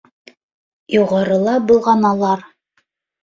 [0.93, 2.41] Юғарыла болғаналар.